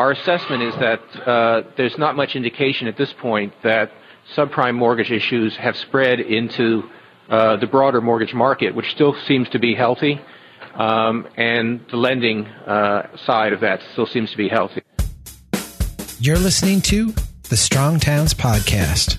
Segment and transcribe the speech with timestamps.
[0.00, 3.92] our assessment is that uh, there's not much indication at this point that
[4.34, 6.84] subprime mortgage issues have spread into
[7.28, 10.18] uh, the broader mortgage market, which still seems to be healthy,
[10.74, 14.80] um, and the lending uh, side of that still seems to be healthy.
[16.18, 17.12] You're listening to
[17.50, 19.18] the Strong Towns Podcast.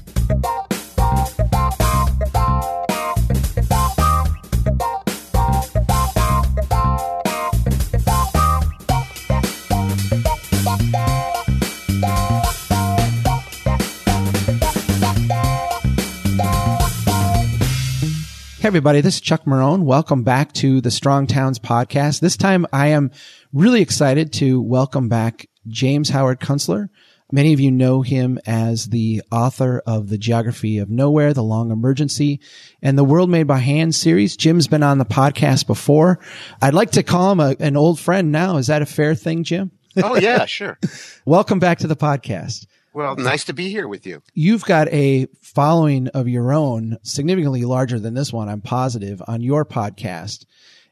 [18.61, 19.85] Hey everybody, this is Chuck Marohn.
[19.85, 22.19] Welcome back to the Strong Towns podcast.
[22.19, 23.09] This time I am
[23.51, 26.89] really excited to welcome back James Howard Kunstler.
[27.31, 31.71] Many of you know him as the author of The Geography of Nowhere, The Long
[31.71, 32.39] Emergency,
[32.83, 34.37] and the World Made by Hand series.
[34.37, 36.19] Jim's been on the podcast before.
[36.61, 38.57] I'd like to call him a, an old friend now.
[38.57, 39.71] Is that a fair thing, Jim?
[39.97, 40.77] Oh yeah, sure.
[41.25, 42.67] Welcome back to the podcast.
[42.93, 44.21] Well, nice to be here with you.
[44.33, 49.41] You've got a following of your own, significantly larger than this one, I'm positive, on
[49.41, 50.45] your podcast.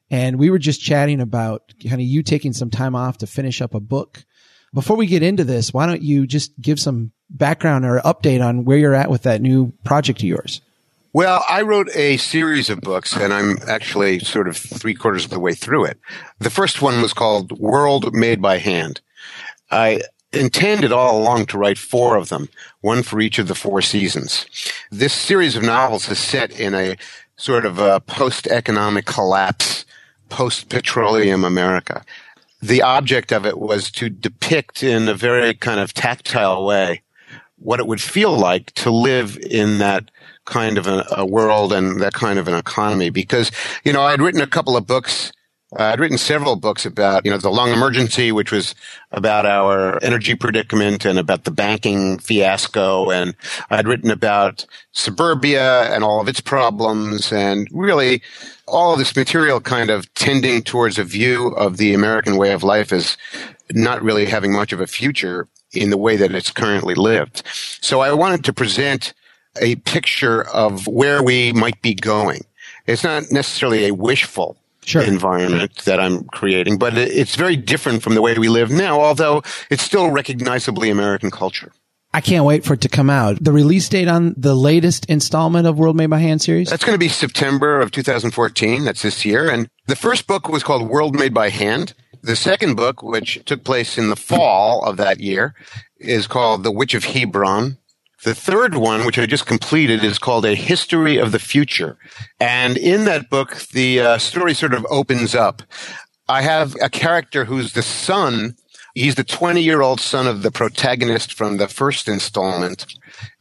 [0.09, 3.61] And we were just chatting about kind of you taking some time off to finish
[3.61, 4.23] up a book.
[4.73, 8.65] Before we get into this, why don't you just give some background or update on
[8.65, 10.61] where you're at with that new project of yours?
[11.11, 15.31] Well, I wrote a series of books and I'm actually sort of three quarters of
[15.31, 15.99] the way through it.
[16.37, 19.01] The first one was called World Made by Hand.
[19.71, 22.49] I intended all along to write four of them,
[22.81, 24.45] one for each of the four seasons.
[24.91, 26.97] This series of novels is set in a
[27.35, 29.85] sort of a post-economic collapse,
[30.29, 32.03] post-petroleum America.
[32.61, 37.01] The object of it was to depict in a very kind of tactile way
[37.57, 40.11] what it would feel like to live in that
[40.45, 43.09] kind of a, a world and that kind of an economy.
[43.09, 43.51] Because,
[43.83, 45.31] you know, I'd written a couple of books
[45.77, 48.73] uh, I'd written several books about, you know, the long emergency, which was
[49.11, 53.11] about our energy predicament and about the banking fiasco.
[53.11, 53.35] And
[53.69, 58.23] I'd written about suburbia and all of its problems and really
[58.67, 62.63] all of this material kind of tending towards a view of the American way of
[62.63, 63.15] life as
[63.71, 67.43] not really having much of a future in the way that it's currently lived.
[67.81, 69.13] So I wanted to present
[69.61, 72.41] a picture of where we might be going.
[72.87, 75.01] It's not necessarily a wishful sure.
[75.01, 79.43] environment that I'm creating, but it's very different from the way we live now, although
[79.69, 81.71] it's still recognizably American culture.
[82.11, 83.43] I can't wait for it to come out.
[83.43, 86.69] The release date on the latest installment of World Made by Hand series?
[86.69, 88.83] That's going to be September of 2014.
[88.83, 89.47] That's this year.
[89.47, 91.93] And the first book was called World Made by Hand.
[92.23, 95.53] The second book, which took place in the fall of that year,
[95.99, 97.77] is called The Witch of Hebron.
[98.23, 101.97] The third one, which I just completed, is called A History of the Future.
[102.39, 105.61] And in that book, the uh, story sort of opens up.
[106.27, 108.55] I have a character who's the son.
[108.93, 112.85] He's the 20 year old son of the protagonist from the first installment.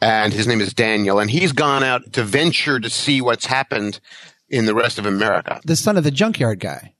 [0.00, 1.18] And his name is Daniel.
[1.18, 3.98] And he's gone out to venture to see what's happened
[4.48, 5.60] in the rest of America.
[5.64, 6.94] The son of the junkyard guy.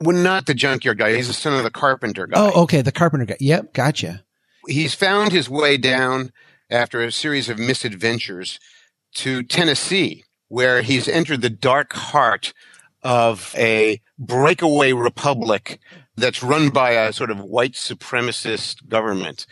[0.00, 1.16] Well, not the junkyard guy.
[1.16, 2.38] He's the son of the carpenter guy.
[2.38, 2.82] Oh, okay.
[2.82, 3.36] The carpenter guy.
[3.40, 3.72] Yep.
[3.72, 4.24] Gotcha.
[4.68, 6.32] He's found his way down
[6.70, 8.58] after a series of misadventures
[9.14, 12.52] to Tennessee, where he's entered the dark heart
[13.02, 15.78] of a breakaway republic
[16.16, 19.46] that's run by a sort of white supremacist government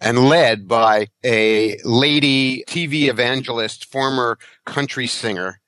[0.00, 5.60] and led by a lady TV evangelist, former country singer,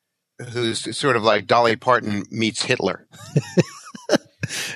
[0.53, 3.07] who's sort of like Dolly Parton meets Hitler.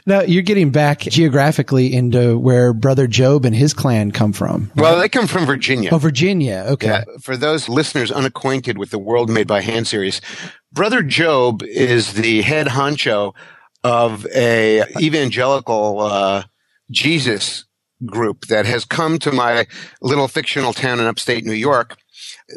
[0.06, 4.70] now you're getting back geographically into where Brother Job and his clan come from.
[4.74, 4.82] Right?
[4.82, 5.90] Well, they come from Virginia.
[5.92, 6.64] Oh, Virginia.
[6.68, 6.86] Okay.
[6.86, 10.20] Yeah, for those listeners unacquainted with the World Made by Hand series,
[10.72, 13.34] Brother Job is the head honcho
[13.82, 16.44] of a evangelical uh,
[16.90, 17.64] Jesus
[18.06, 19.66] group that has come to my
[20.00, 21.96] little fictional town in upstate New York,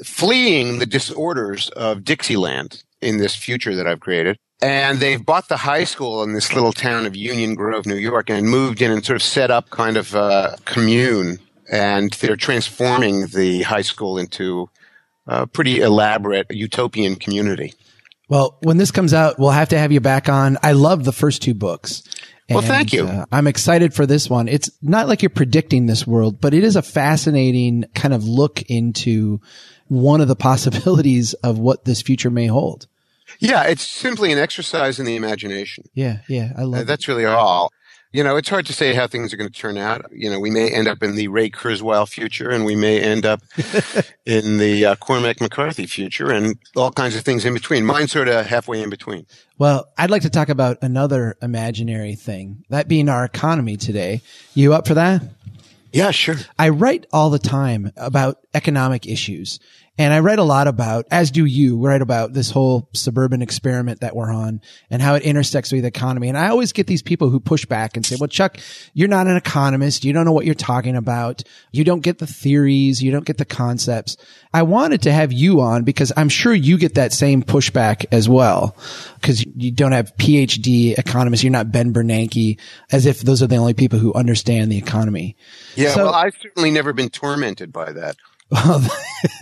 [0.04, 4.38] fleeing the disorders of Dixieland in this future that I've created.
[4.62, 8.30] And they've bought the high school in this little town of Union Grove, New York,
[8.30, 11.40] and moved in and sort of set up kind of a commune.
[11.72, 14.70] And they're transforming the high school into
[15.28, 17.74] a pretty elaborate utopian community.
[18.30, 20.58] Well, when this comes out, we'll have to have you back on.
[20.64, 22.04] I love the first two books.
[22.50, 23.06] well, thank you.
[23.06, 24.48] Uh, I'm excited for this one.
[24.48, 28.62] It's not like you're predicting this world, but it is a fascinating kind of look
[28.64, 29.40] into
[29.88, 32.88] one of the possibilities of what this future may hold.
[33.40, 35.86] Yeah, it's simply an exercise in the imagination.
[35.94, 36.82] Yeah, yeah, I love.
[36.82, 37.72] Uh, that's really all.
[38.14, 40.06] You know, it's hard to say how things are going to turn out.
[40.12, 43.26] You know, we may end up in the Ray Kurzweil future, and we may end
[43.26, 43.42] up
[44.26, 47.86] in the uh, Cormac McCarthy future, and all kinds of things in between.
[47.86, 49.26] Mine's sort of halfway in between.
[49.58, 54.22] Well, I'd like to talk about another imaginary thing, that being our economy today.
[54.54, 55.22] You up for that?
[55.92, 56.36] Yeah, sure.
[56.58, 59.60] I write all the time about economic issues
[59.98, 64.02] and I write a lot about, as do you, write about this whole suburban experiment
[64.02, 66.30] that we're on and how it intersects with the economy.
[66.30, 68.58] And I always get these people who push back and say, well, Chuck,
[68.94, 70.06] you're not an economist.
[70.06, 71.44] You don't know what you're talking about.
[71.72, 73.02] You don't get the theories.
[73.02, 74.18] You don't get the concepts.
[74.54, 78.30] I wanted to have you on because I'm sure you get that same pushback as
[78.30, 78.78] well
[79.16, 81.44] because you don't have PhD economists.
[81.44, 82.60] You're not Ben Bernanke
[82.92, 85.36] as if those are the only people who understand the economy.
[85.76, 85.94] Yeah.
[85.94, 88.16] So, well, I've certainly never been tormented by that.
[88.52, 88.88] Um,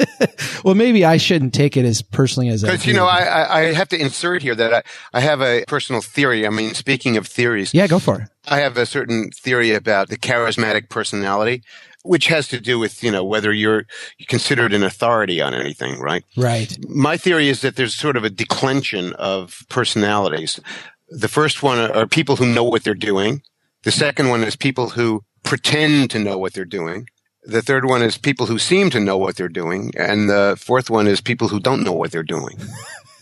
[0.64, 2.72] well, maybe I shouldn't take it as personally as I.
[2.72, 6.02] because you know I, I have to insert here that I, I have a personal
[6.02, 6.48] theory.
[6.48, 8.30] I mean, speaking of theories, yeah, go for it.
[8.48, 11.64] I have a certain theory about the charismatic personality,
[12.04, 13.86] which has to do with you know whether you're
[14.28, 16.24] considered an authority on anything, right?
[16.36, 16.76] Right.
[16.90, 20.60] My theory is that there's sort of a declension of personalities.
[21.10, 23.44] The first one are people who know what they're doing.
[23.84, 27.08] The second one is people who pretend to know what they're doing.
[27.48, 29.92] The third one is people who seem to know what they're doing.
[29.98, 32.58] And the fourth one is people who don't know what they're doing.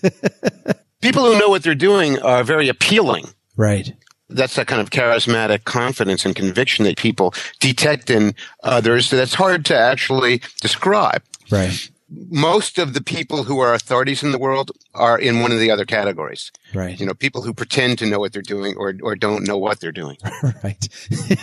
[1.02, 3.28] people who know what they're doing are very appealing.
[3.58, 3.94] Right.
[4.30, 8.34] That's that kind of charismatic confidence and conviction that people detect in
[8.64, 11.22] others that's hard to actually describe.
[11.52, 11.90] Right.
[12.10, 15.72] Most of the people who are authorities in the world are in one of the
[15.72, 16.52] other categories.
[16.74, 17.00] Right.
[17.00, 19.80] You know, people who pretend to know what they're doing or, or don't know what
[19.80, 20.18] they're doing.
[20.64, 20.88] right.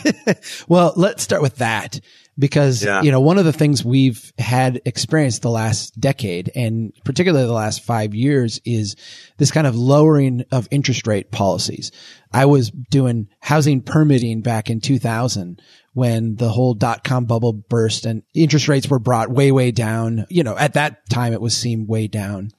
[0.69, 2.01] well, let's start with that
[2.41, 3.03] because, yeah.
[3.03, 7.53] you know, one of the things we've had experienced the last decade and particularly the
[7.53, 8.97] last five years is
[9.37, 11.93] this kind of lowering of interest rate policies.
[12.33, 15.61] I was doing housing permitting back in 2000
[15.93, 20.27] when the whole dot com bubble burst and interest rates were brought way, way down.
[20.31, 22.53] You know, at that time it was seemed way down.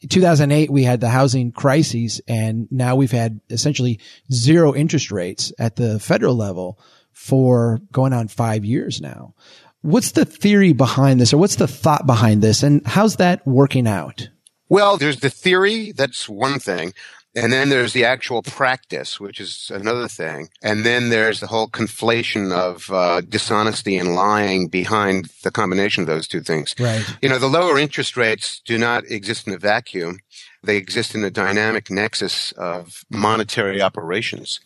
[0.00, 3.98] In 2008, we had the housing crises and now we've had essentially
[4.32, 6.78] zero interest rates at the federal level
[7.14, 9.34] for going on five years now.
[9.80, 13.86] What's the theory behind this or what's the thought behind this and how's that working
[13.86, 14.28] out?
[14.68, 15.92] Well, there's the theory.
[15.92, 16.94] That's one thing.
[17.36, 20.48] And then there's the actual practice, which is another thing.
[20.62, 26.06] And then there's the whole conflation of uh, dishonesty and lying behind the combination of
[26.06, 26.74] those two things.
[26.78, 27.04] Right.
[27.20, 30.20] You know, the lower interest rates do not exist in a vacuum.
[30.62, 34.60] They exist in a dynamic nexus of monetary operations.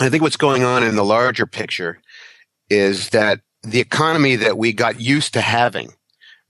[0.00, 2.00] I think what's going on in the larger picture
[2.68, 5.92] is that the economy that we got used to having,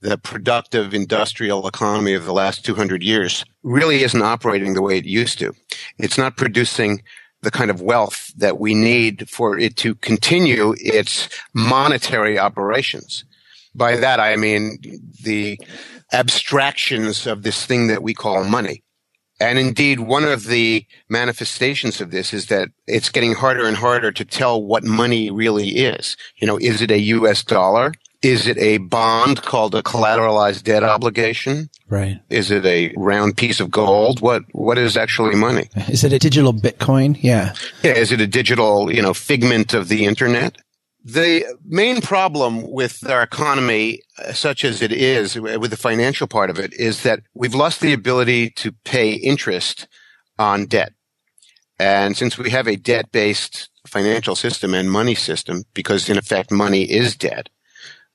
[0.01, 5.05] the productive industrial economy of the last 200 years, really isn't operating the way it
[5.05, 5.53] used to.
[5.97, 7.03] It's not producing
[7.41, 13.23] the kind of wealth that we need for it to continue its monetary operations.
[13.75, 14.79] By that, I mean
[15.23, 15.59] the
[16.11, 18.84] abstractions of this thing that we call money.
[19.39, 24.11] And indeed, one of the manifestations of this is that it's getting harder and harder
[24.11, 26.15] to tell what money really is.
[26.37, 27.93] You know, is it a US dollar?
[28.21, 31.69] Is it a bond called a collateralized debt obligation?
[31.89, 32.19] Right.
[32.29, 34.19] Is it a round piece of gold?
[34.21, 35.69] What what is actually money?
[35.89, 37.17] Is it a digital Bitcoin?
[37.21, 37.53] Yeah.
[37.83, 37.91] Yeah.
[37.91, 40.57] Is it a digital, you know, figment of the internet?
[41.07, 44.01] The main problem with our economy,
[44.33, 47.93] such as it is, with the financial part of it, is that we've lost the
[47.93, 49.87] ability to pay interest
[50.39, 50.93] on debt.
[51.77, 56.49] And since we have a debt based financial system and money system, because in effect
[56.49, 57.49] money is debt,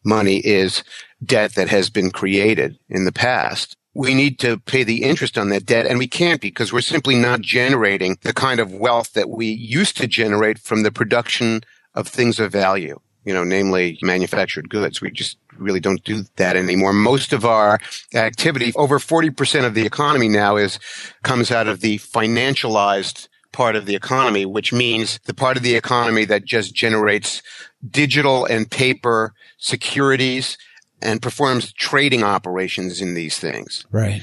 [0.04, 0.82] money is
[1.24, 3.76] debt that has been created in the past.
[3.94, 7.14] We need to pay the interest on that debt and we can't because we're simply
[7.14, 11.60] not generating the kind of wealth that we used to generate from the production
[11.94, 15.00] of things of value, you know, namely manufactured goods.
[15.00, 16.92] We just really don't do that anymore.
[16.92, 17.80] Most of our
[18.14, 20.78] activity, over 40% of the economy now is,
[21.22, 25.74] comes out of the financialized part of the economy, which means the part of the
[25.74, 27.42] economy that just generates
[27.88, 30.56] digital and paper securities
[31.02, 33.86] and performs trading operations in these things.
[33.90, 34.22] Right.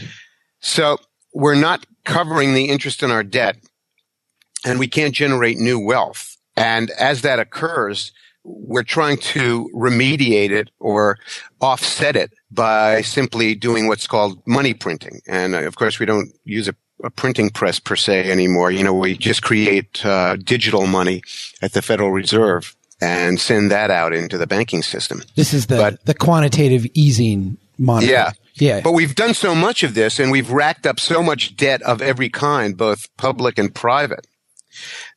[0.59, 0.97] So
[1.33, 3.57] we're not covering the interest in our debt
[4.65, 6.36] and we can't generate new wealth.
[6.57, 8.11] And as that occurs,
[8.43, 11.19] we're trying to remediate it or
[11.61, 15.21] offset it by simply doing what's called money printing.
[15.27, 18.71] And uh, of course, we don't use a, a printing press per se anymore.
[18.71, 21.21] You know, we just create uh, digital money
[21.61, 25.21] at the Federal Reserve and send that out into the banking system.
[25.35, 28.09] This is the but, the quantitative easing model.
[28.09, 28.31] Yeah.
[28.55, 28.81] Yeah.
[28.81, 32.01] But we've done so much of this and we've racked up so much debt of
[32.01, 34.25] every kind, both public and private,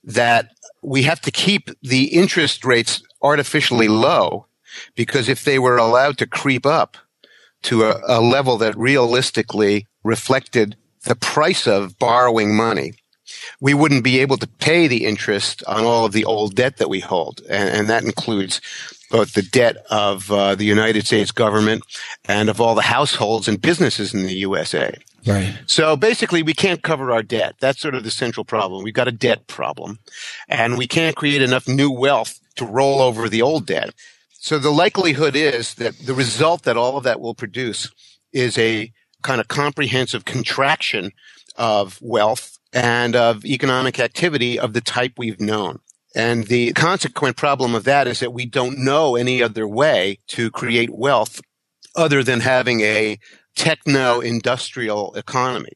[0.04, 0.50] that
[0.82, 4.46] we have to keep the interest rates artificially low
[4.94, 6.96] because if they were allowed to creep up
[7.62, 12.94] to a, a level that realistically reflected the price of borrowing money,
[13.60, 16.90] we wouldn't be able to pay the interest on all of the old debt that
[16.90, 17.42] we hold.
[17.48, 18.60] And, and that includes
[19.10, 21.82] both the debt of uh, the United States government
[22.24, 24.96] and of all the households and businesses in the USA.
[25.26, 25.58] Right.
[25.66, 27.56] So basically, we can't cover our debt.
[27.60, 28.82] That's sort of the central problem.
[28.82, 29.98] We've got a debt problem,
[30.48, 33.94] and we can't create enough new wealth to roll over the old debt.
[34.32, 37.90] So the likelihood is that the result that all of that will produce
[38.32, 41.12] is a kind of comprehensive contraction
[41.56, 45.80] of wealth and of economic activity of the type we've known.
[46.14, 50.50] And the consequent problem of that is that we don't know any other way to
[50.50, 51.40] create wealth
[51.94, 53.18] other than having a
[53.56, 55.72] techno industrial economy.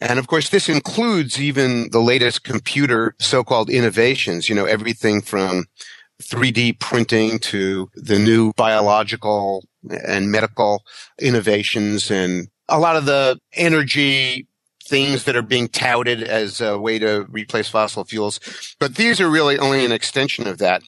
[0.00, 5.64] And of course, this includes even the latest computer so-called innovations, you know, everything from
[6.22, 9.64] 3D printing to the new biological
[10.06, 10.82] and medical
[11.20, 14.46] innovations and a lot of the energy
[14.84, 18.38] things that are being touted as a way to replace fossil fuels.
[18.78, 20.82] But these are really only an extension of that.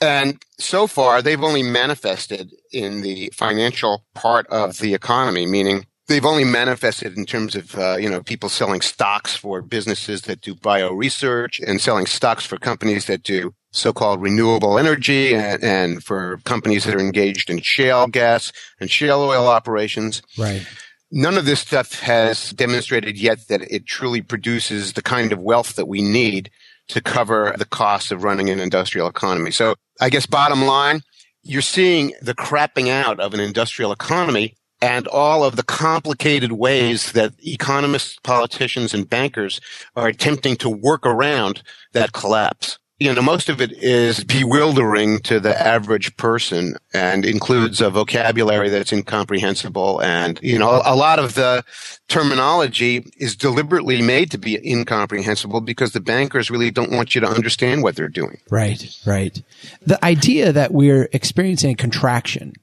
[0.00, 6.24] And so far, they've only manifested in the financial part of the economy, meaning they've
[6.24, 10.54] only manifested in terms of uh, you know people selling stocks for businesses that do
[10.54, 16.38] bio research and selling stocks for companies that do so-called renewable energy and, and for
[16.44, 20.22] companies that are engaged in shale gas and shale oil operations.
[20.38, 20.64] Right.
[21.10, 25.76] None of this stuff has demonstrated yet that it truly produces the kind of wealth
[25.76, 26.50] that we need
[26.88, 29.50] to cover the costs of running an industrial economy.
[29.50, 31.02] So I guess bottom line,
[31.42, 37.12] you're seeing the crapping out of an industrial economy and all of the complicated ways
[37.12, 39.60] that economists, politicians, and bankers
[39.96, 41.62] are attempting to work around
[41.92, 47.80] that collapse you know, most of it is bewildering to the average person and includes
[47.80, 50.00] a vocabulary that's incomprehensible.
[50.00, 51.64] And, you know, a lot of the
[52.08, 57.28] terminology is deliberately made to be incomprehensible because the bankers really don't want you to
[57.28, 58.38] understand what they're doing.
[58.50, 59.42] Right, right.
[59.84, 62.54] The idea that we're experiencing contraction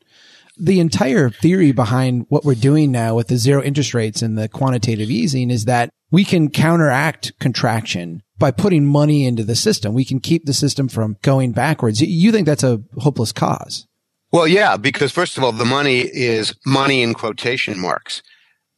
[0.57, 4.47] the entire theory behind what we're doing now with the zero interest rates and the
[4.47, 9.93] quantitative easing is that we can counteract contraction by putting money into the system.
[9.93, 12.01] We can keep the system from going backwards.
[12.01, 13.87] You think that's a hopeless cause?
[14.33, 18.23] Well, yeah, because first of all, the money is money in quotation marks.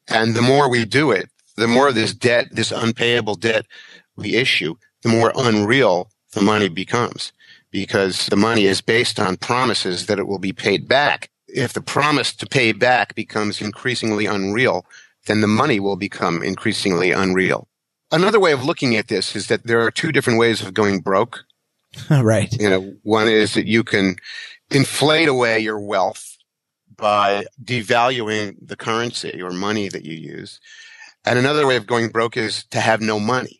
[0.07, 3.65] And the more we do it, the more this debt, this unpayable debt
[4.15, 7.31] we issue, the more unreal the money becomes
[7.71, 11.29] because the money is based on promises that it will be paid back.
[11.47, 14.85] If the promise to pay back becomes increasingly unreal,
[15.25, 17.67] then the money will become increasingly unreal.
[18.13, 20.99] Another way of looking at this is that there are two different ways of going
[20.99, 21.45] broke.
[22.11, 22.53] right.
[22.53, 24.17] You know, one is that you can
[24.69, 26.37] inflate away your wealth
[26.95, 30.59] by devaluing the currency or money that you use.
[31.25, 33.59] And another way of going broke is to have no money.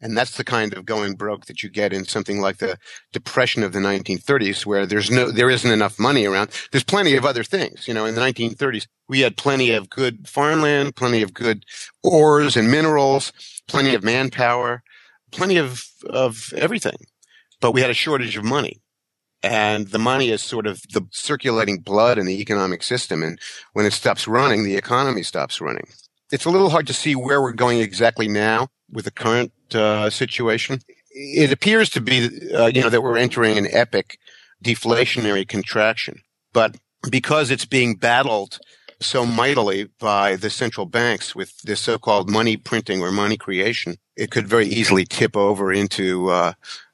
[0.00, 2.78] And that's the kind of going broke that you get in something like the
[3.12, 6.50] depression of the 1930s, where there's no, there isn't enough money around.
[6.72, 7.86] There's plenty of other things.
[7.86, 11.64] You know, in the 1930s, we had plenty of good farmland, plenty of good
[12.02, 13.32] ores and minerals,
[13.68, 14.82] plenty of manpower,
[15.30, 16.96] plenty of, of everything.
[17.60, 18.82] But we had a shortage of money.
[19.42, 23.22] And the money is sort of the circulating blood in the economic system.
[23.22, 23.40] And
[23.72, 25.88] when it stops running, the economy stops running.
[26.30, 30.10] It's a little hard to see where we're going exactly now with the current uh,
[30.10, 30.80] situation.
[31.10, 34.18] It appears to be, uh, you know, that we're entering an epic
[34.64, 36.22] deflationary contraction.
[36.52, 36.76] But
[37.10, 38.60] because it's being battled
[39.02, 44.30] so mightily by the central banks with this so-called money printing or money creation, it
[44.30, 46.52] could very easily tip over into uh,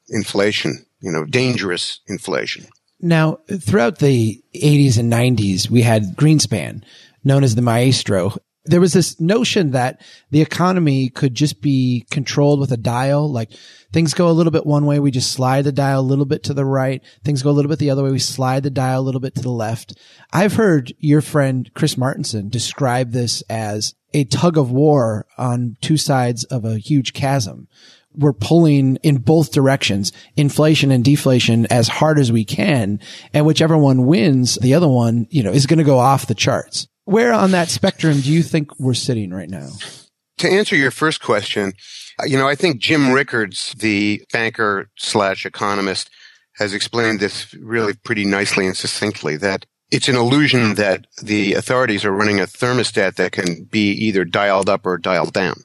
[0.08, 2.66] inflation, you know, dangerous inflation.
[3.00, 6.82] Now, throughout the 80s and 90s, we had Greenspan,
[7.22, 8.36] known as the maestro,
[8.68, 13.30] there was this notion that the economy could just be controlled with a dial.
[13.30, 13.52] Like
[13.92, 16.44] things go a little bit one way, we just slide the dial a little bit
[16.44, 17.02] to the right.
[17.24, 19.34] Things go a little bit the other way, we slide the dial a little bit
[19.36, 19.98] to the left.
[20.32, 25.96] I've heard your friend Chris Martenson describe this as a tug of war on two
[25.96, 27.68] sides of a huge chasm.
[28.14, 33.00] We're pulling in both directions, inflation and deflation as hard as we can.
[33.32, 36.34] And whichever one wins, the other one, you know, is going to go off the
[36.34, 36.88] charts.
[37.08, 39.70] Where on that spectrum do you think we're sitting right now?
[40.40, 41.72] To answer your first question,
[42.26, 46.10] you know, I think Jim Rickards, the banker slash economist,
[46.58, 52.04] has explained this really pretty nicely and succinctly that it's an illusion that the authorities
[52.04, 55.62] are running a thermostat that can be either dialed up or dialed down.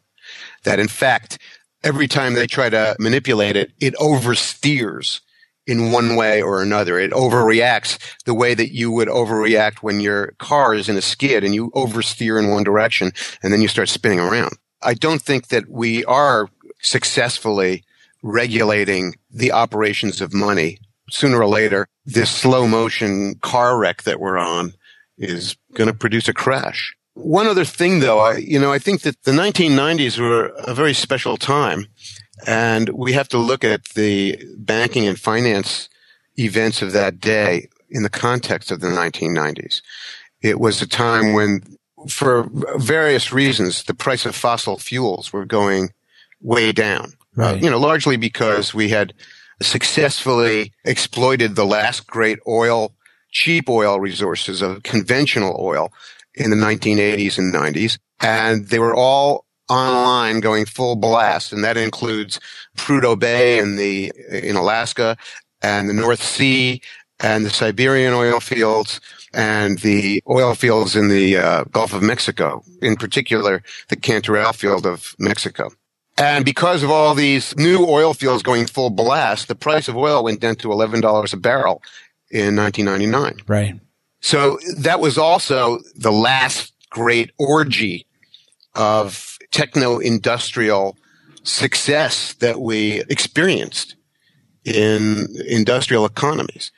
[0.64, 1.40] That in fact,
[1.84, 5.20] every time they try to manipulate it, it oversteers
[5.66, 7.00] in one way or another.
[7.00, 11.44] It overreacts the way that you would overreact when your car is in a skid
[11.44, 14.58] and you oversteer in one direction and then you start spinning around.
[14.82, 16.50] I don't think that we are
[16.82, 17.84] successfully
[18.22, 20.80] regulating the operations of money,
[21.10, 24.74] sooner or later, this slow motion car wreck that we're on
[25.18, 26.96] is going to produce a crash.
[27.14, 30.94] One other thing though, I, you know, I think that the 1990s were a very
[30.94, 31.88] special time
[32.48, 35.90] and we have to look at the banking and finance
[36.38, 39.82] events of that day in the context of the 1990s.
[40.42, 41.62] It was a time when,
[42.10, 45.90] for various reasons, the price of fossil fuels were going
[46.42, 47.14] way down.
[47.36, 47.62] Right.
[47.62, 49.14] You know, largely because we had
[49.62, 52.94] successfully exploited the last great oil,
[53.32, 55.94] cheap oil resources of conventional oil
[56.36, 57.98] in the 1980s and 90s.
[58.20, 61.52] And they were all online going full blast.
[61.52, 62.40] And that includes
[62.78, 65.18] Prudhoe Bay in the, in Alaska
[65.62, 66.82] and the North Sea
[67.20, 69.00] and the Siberian oil fields
[69.34, 74.86] and the oil fields in the uh, Gulf of Mexico, in particular the Cantarell field
[74.86, 75.72] of Mexico.
[76.18, 80.24] And because of all these new oil fields going full blast, the price of oil
[80.24, 81.82] went down to $11 a barrel
[82.30, 83.38] in 1999.
[83.48, 83.80] Right.
[84.22, 88.06] So that was also the last great orgy
[88.76, 90.98] of techno industrial
[91.44, 93.96] success that we experienced
[94.66, 96.72] in industrial economies.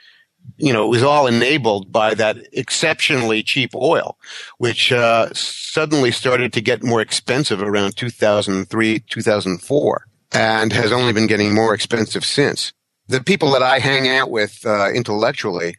[0.57, 4.17] You know, it was all enabled by that exceptionally cheap oil,
[4.59, 11.27] which uh, suddenly started to get more expensive around 2003, 2004, and has only been
[11.27, 12.73] getting more expensive since.
[13.07, 15.75] The people that I hang out with uh, intellectually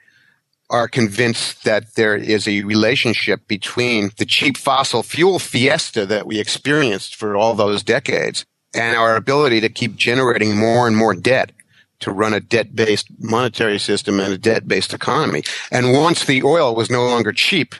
[0.68, 6.40] are convinced that there is a relationship between the cheap fossil fuel fiesta that we
[6.40, 8.44] experienced for all those decades
[8.74, 11.52] and our ability to keep generating more and more debt
[12.00, 15.42] to run a debt-based monetary system and a debt-based economy.
[15.70, 17.74] And once the oil was no longer cheap,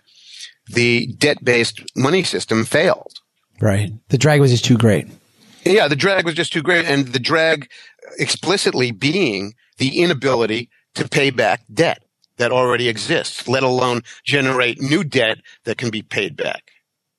[0.69, 3.21] the debt-based money system failed.
[3.61, 3.93] Right.
[4.09, 5.07] The drag was just too great.
[5.65, 6.87] Yeah, the drag was just too great.
[6.87, 7.69] And the drag
[8.19, 12.03] explicitly being the inability to pay back debt
[12.39, 16.71] that already exists, let alone generate new debt that can be paid back.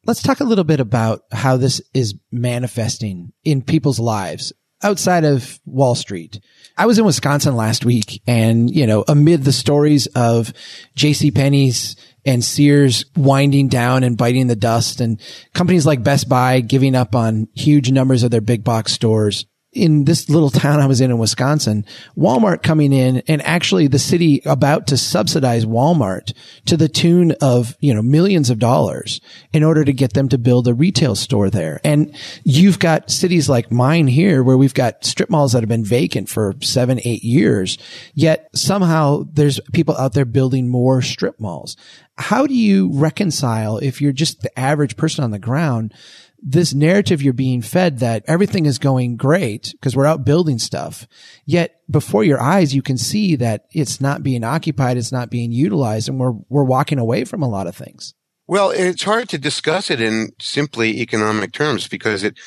[0.05, 4.53] Let's talk a little bit about how this is manifesting in people's lives
[4.83, 6.39] outside of Wall Street.
[6.77, 10.53] I was in Wisconsin last week and, you know, amid the stories of
[10.95, 11.31] J.C.
[11.31, 15.19] Penney's and Sears winding down and biting the dust and
[15.53, 20.05] companies like Best Buy giving up on huge numbers of their big box stores in
[20.05, 21.85] this little town I was in in Wisconsin,
[22.17, 26.33] Walmart coming in and actually the city about to subsidize Walmart
[26.65, 29.19] to the tune of, you know, millions of dollars
[29.51, 31.81] in order to get them to build a retail store there.
[31.83, 35.85] And you've got cities like mine here where we've got strip malls that have been
[35.85, 37.77] vacant for seven, eight years.
[38.13, 41.75] Yet somehow there's people out there building more strip malls.
[42.17, 45.93] How do you reconcile if you're just the average person on the ground?
[46.39, 51.07] This narrative you're being fed that everything is going great because we're out building stuff.
[51.45, 54.97] Yet before your eyes, you can see that it's not being occupied.
[54.97, 58.13] It's not being utilized and we're, we're walking away from a lot of things.
[58.45, 62.37] Well, it's hard to discuss it in simply economic terms because it,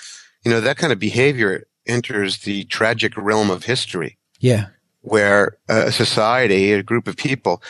[0.45, 4.19] you know, that kind of behavior enters the tragic realm of history.
[4.39, 4.69] Yeah.
[5.03, 7.63] Where a society, a group of people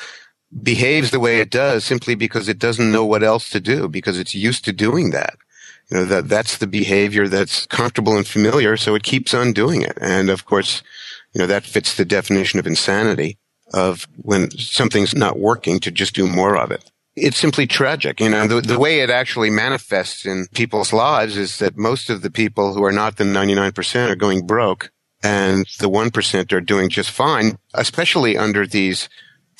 [0.62, 4.18] behaves the way it does simply because it doesn't know what else to do because
[4.18, 5.36] it's used to doing that
[5.90, 8.76] you know, that that's the behavior that's comfortable and familiar.
[8.76, 9.98] So it keeps on doing it.
[10.00, 10.82] And of course,
[11.34, 13.38] you know, that fits the definition of insanity
[13.72, 16.90] of when something's not working to just do more of it.
[17.16, 18.20] It's simply tragic.
[18.20, 22.22] You know, the, the way it actually manifests in people's lives is that most of
[22.22, 24.90] the people who are not the 99% are going broke
[25.22, 29.08] and the 1% are doing just fine, especially under these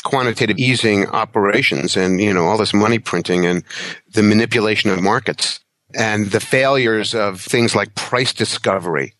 [0.05, 3.63] quantitative easing operations and, you know, all this money printing and
[4.15, 5.61] the manipulation of markets
[5.95, 9.15] and the failures of things like price discovery,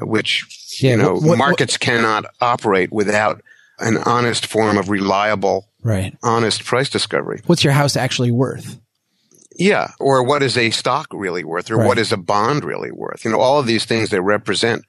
[0.00, 3.42] which yeah, you know what, markets what, cannot operate without
[3.78, 7.40] an honest form of reliable, right, honest price discovery.
[7.46, 8.80] What's your house actually worth?
[9.56, 11.86] Yeah, or what is a stock really worth, or right.
[11.86, 13.24] what is a bond really worth?
[13.24, 14.84] You know, all of these things that represent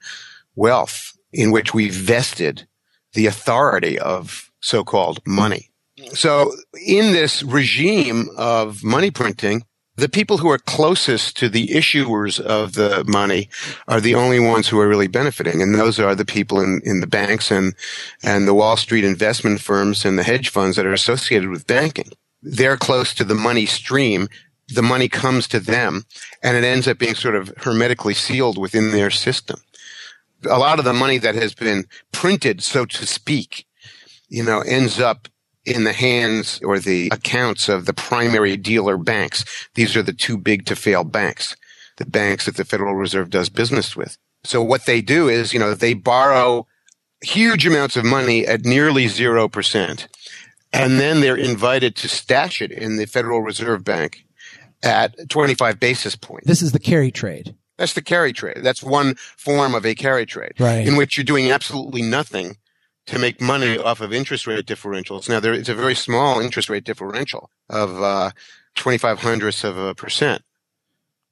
[0.56, 2.66] wealth in which we vested
[3.12, 5.70] the authority of so-called money.
[6.12, 6.52] So
[6.84, 9.64] in this regime of money printing,
[9.96, 13.48] the people who are closest to the issuers of the money
[13.88, 15.62] are the only ones who are really benefiting.
[15.62, 17.74] And those are the people in, in the banks and,
[18.22, 22.10] and the Wall Street investment firms and the hedge funds that are associated with banking.
[22.42, 24.28] They're close to the money stream.
[24.68, 26.04] The money comes to them
[26.42, 29.60] and it ends up being sort of hermetically sealed within their system.
[30.48, 33.66] A lot of the money that has been printed, so to speak,
[34.28, 35.28] you know, ends up
[35.66, 39.44] in the hands or the accounts of the primary dealer banks.
[39.74, 41.56] These are the too big to fail banks,
[41.96, 44.16] the banks that the Federal Reserve does business with.
[44.44, 46.66] So what they do is, you know, they borrow
[47.22, 50.06] huge amounts of money at nearly 0%.
[50.72, 54.24] And then they're invited to stash it in the Federal Reserve Bank
[54.82, 56.46] at 25 basis points.
[56.46, 57.54] This is the carry trade.
[57.78, 58.58] That's the carry trade.
[58.62, 60.86] That's one form of a carry trade Right.
[60.86, 62.56] in which you're doing absolutely nothing
[63.06, 65.28] to make money off of interest rate differentials.
[65.28, 68.30] Now there is a very small interest rate differential of, uh,
[68.76, 70.42] 25 hundredths of a percent.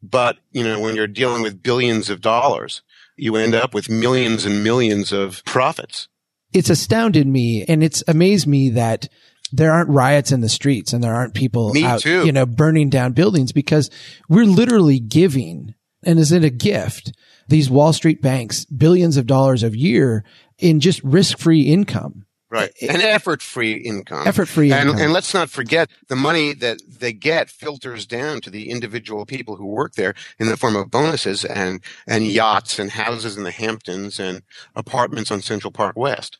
[0.03, 2.83] But, you know, when you're dealing with billions of dollars,
[3.17, 6.09] you end up with millions and millions of profits.
[6.53, 9.09] It's astounded me and it's amazed me that
[9.53, 12.25] there aren't riots in the streets and there aren't people Me out, too.
[12.27, 13.91] you know, burning down buildings because
[14.29, 17.13] we're literally giving and is it a gift?
[17.49, 20.25] These Wall Street banks billions of dollars a year
[20.59, 22.27] in just risk-free income.
[22.55, 22.71] Right.
[22.81, 24.29] Eh, eh, and effort free income.
[24.29, 24.91] Effort-free and.
[24.91, 29.57] And let's not forget the money that they get filters down to the individual people
[29.57, 33.51] who work there in the form of bonuses and, and yachts and houses in the
[33.51, 34.43] Hamptons and
[34.77, 36.39] apartments on Central Park West.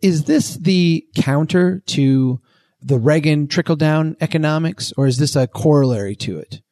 [0.00, 2.40] Is this the counter to
[2.80, 6.62] the Reagan trickle down economics or is this a corollary to it?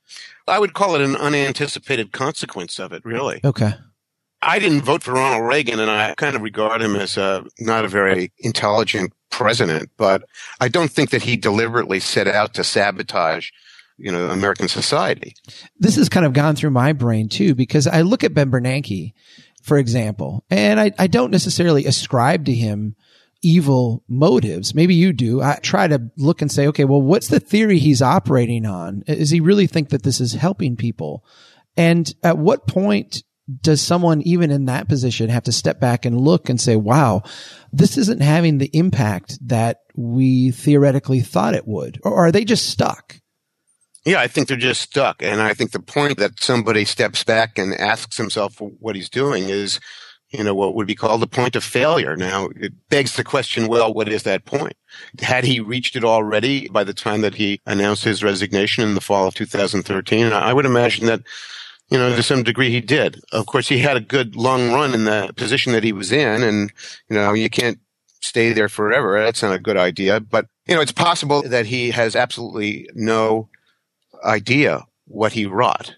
[0.46, 3.40] I would call it an unanticipated consequence of it, really.
[3.42, 3.74] Okay.
[4.44, 7.84] I didn't vote for Ronald Reagan and I kind of regard him as a, not
[7.84, 10.24] a very intelligent president, but
[10.60, 13.50] I don't think that he deliberately set out to sabotage,
[13.96, 15.34] you know, American society.
[15.78, 19.12] this has kind of gone through my brain too, because I look at Ben Bernanke,
[19.62, 22.96] for example, and I, I don't necessarily ascribe to him
[23.42, 24.74] evil motives.
[24.74, 25.42] Maybe you do.
[25.42, 29.00] I try to look and say, okay, well, what's the theory he's operating on?
[29.06, 31.24] Does he really think that this is helping people?
[31.76, 33.22] And at what point
[33.60, 37.22] does someone even in that position have to step back and look and say, wow,
[37.72, 42.00] this isn't having the impact that we theoretically thought it would?
[42.02, 43.20] Or are they just stuck?
[44.04, 45.22] Yeah, I think they're just stuck.
[45.22, 49.48] And I think the point that somebody steps back and asks himself what he's doing
[49.48, 49.80] is,
[50.30, 52.16] you know, what would be called the point of failure.
[52.16, 54.74] Now, it begs the question, well, what is that point?
[55.20, 59.00] Had he reached it already by the time that he announced his resignation in the
[59.00, 60.32] fall of 2013?
[60.32, 61.22] I would imagine that,
[61.90, 63.20] you know, to some degree he did.
[63.32, 66.42] Of course, he had a good long run in the position that he was in
[66.42, 66.72] and,
[67.08, 67.78] you know, you can't
[68.20, 69.22] stay there forever.
[69.22, 70.20] That's not a good idea.
[70.20, 73.48] But, you know, it's possible that he has absolutely no
[74.24, 75.96] idea what he wrought.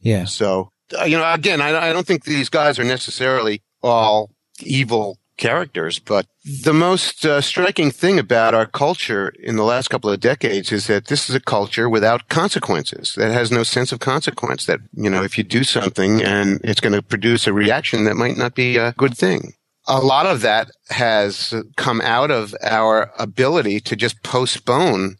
[0.00, 0.24] Yeah.
[0.24, 5.18] So, uh, you know, again, I, I don't think these guys are necessarily all evil
[5.36, 6.26] characters, but
[6.64, 10.86] the most uh, striking thing about our culture in the last couple of decades is
[10.86, 15.10] that this is a culture without consequences, that has no sense of consequence, that, you
[15.10, 18.54] know, if you do something and it's going to produce a reaction that might not
[18.54, 19.52] be a good thing.
[19.88, 25.16] A lot of that has come out of our ability to just postpone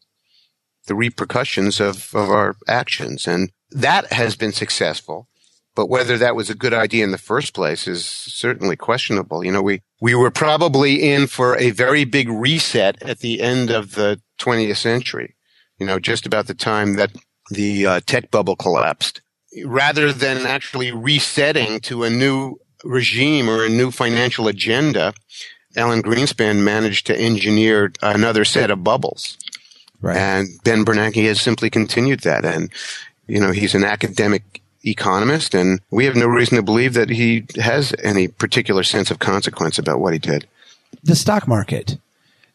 [0.87, 3.26] the repercussions of, of our actions.
[3.26, 5.29] And that has been successful.
[5.76, 9.44] But whether that was a good idea in the first place is certainly questionable.
[9.44, 13.70] You know, we, we were probably in for a very big reset at the end
[13.70, 15.36] of the 20th century.
[15.78, 17.10] You know, just about the time that
[17.50, 19.20] the uh, tech bubble collapsed.
[19.64, 25.12] Rather than actually resetting to a new regime or a new financial agenda,
[25.76, 29.36] Alan Greenspan managed to engineer another set of bubbles.
[30.00, 30.16] Right.
[30.16, 32.46] And Ben Bernanke has simply continued that.
[32.46, 32.72] And,
[33.26, 37.44] you know, he's an academic economist and we have no reason to believe that he
[37.57, 40.46] has any particular sense of consequence about what he did.
[41.03, 41.99] the stock market.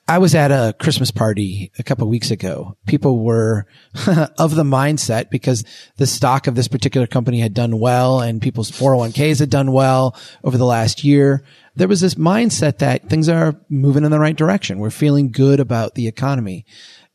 [0.07, 2.75] I was at a Christmas party a couple weeks ago.
[2.85, 3.65] People were
[4.37, 5.63] of the mindset because
[5.97, 10.15] the stock of this particular company had done well and people's 401ks had done well
[10.43, 11.43] over the last year.
[11.75, 14.79] There was this mindset that things are moving in the right direction.
[14.79, 16.65] We're feeling good about the economy.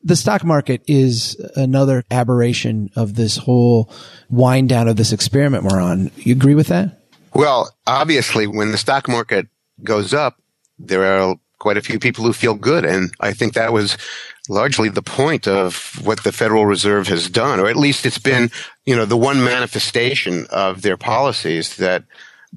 [0.07, 3.91] The stock market is another aberration of this whole
[4.31, 6.13] wind down of this experiment we're on.
[6.15, 7.03] You agree with that?
[7.35, 9.49] Well, obviously, when the stock market
[9.83, 10.41] goes up,
[10.79, 12.85] there are quite a few people who feel good.
[12.85, 13.99] And I think that was
[14.49, 18.53] largely the point of what the Federal Reserve has done, or at least it's been,
[18.85, 22.05] you know, the one manifestation of their policies that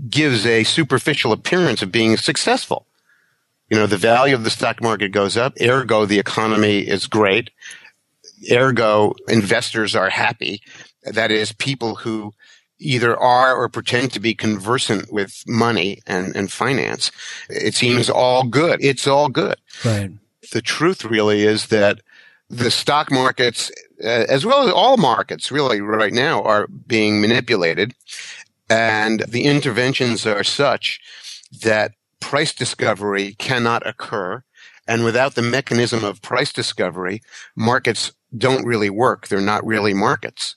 [0.07, 2.85] gives a superficial appearance of being successful.
[3.69, 7.51] You know, the value of the stock market goes up, ergo the economy is great,
[8.51, 10.61] ergo investors are happy.
[11.03, 12.33] That is, people who
[12.79, 17.11] either are or pretend to be conversant with money and, and finance.
[17.49, 18.83] It seems all good.
[18.83, 19.55] It's all good.
[19.83, 20.11] Right.
[20.51, 21.99] The truth really is that
[22.49, 23.69] the stock markets,
[24.03, 27.93] uh, as well as all markets really right now are being manipulated
[28.69, 30.99] and the interventions are such
[31.63, 34.43] that price discovery cannot occur.
[34.87, 37.21] And without the mechanism of price discovery,
[37.55, 39.27] markets don't really work.
[39.27, 40.55] They're not really markets.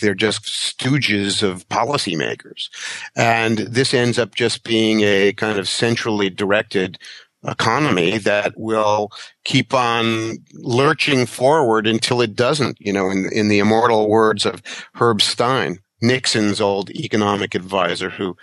[0.00, 2.68] they're just stooges of policymakers.
[3.14, 6.98] And this ends up just being a kind of centrally directed
[7.44, 9.10] economy that will
[9.44, 14.62] keep on lurching forward until it doesn't, you know, in, in the immortal words of
[14.94, 18.36] Herb Stein, Nixon's old economic advisor who,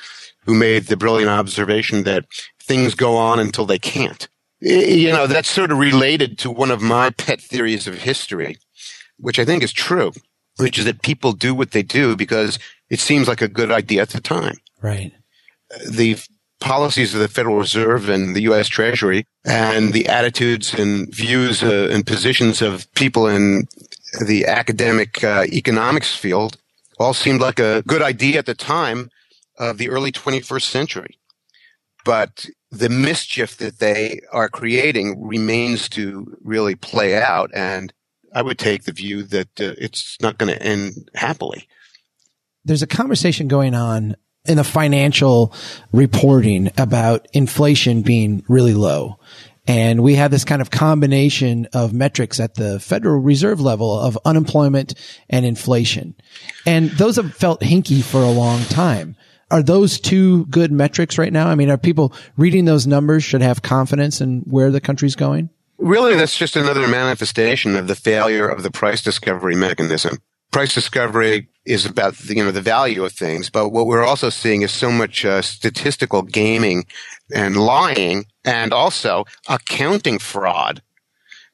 [0.46, 2.26] who made the brilliant observation that
[2.60, 4.28] things go on until they can't.
[4.62, 8.58] You know, that's sort of related to one of my pet theories of history,
[9.18, 10.12] which I think is true,
[10.58, 14.02] which is that people do what they do because it seems like a good idea
[14.02, 14.58] at the time.
[14.82, 15.14] Right.
[15.90, 16.18] The
[16.60, 18.68] policies of the Federal Reserve and the U.S.
[18.68, 23.68] Treasury and the attitudes and views uh, and positions of people in
[24.26, 26.58] the academic uh, economics field
[27.00, 29.10] all seemed like a good idea at the time
[29.60, 31.20] of the early 21st century.
[32.06, 37.52] But the mischief that they are creating remains to really play out.
[37.54, 37.94] And
[38.34, 41.68] I would take the view that uh, it's not going to end happily.
[42.64, 45.54] There's a conversation going on in the financial
[45.92, 49.20] reporting about inflation being really low.
[49.68, 54.18] And we have this kind of combination of metrics at the Federal Reserve level of
[54.26, 54.96] unemployment
[55.30, 56.16] and inflation.
[56.66, 59.16] And those have felt hinky for a long time.
[59.52, 61.48] Are those two good metrics right now?
[61.48, 65.50] I mean, are people reading those numbers should have confidence in where the country's going?
[65.78, 70.18] Really, that's just another manifestation of the failure of the price discovery mechanism
[70.52, 74.30] price discovery is about the, you know the value of things, but what we're also
[74.30, 76.86] seeing is so much uh, statistical gaming
[77.34, 80.82] and lying, and also accounting fraud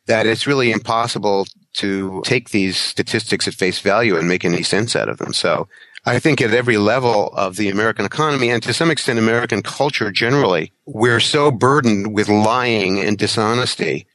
[0.08, 4.96] that it's really impossible to take these statistics at face value and make any sense
[4.96, 5.34] out of them.
[5.34, 5.68] So
[6.08, 10.12] I think at every level of the American economy and to some extent American culture
[10.12, 14.06] generally, we're so burdened with lying and dishonesty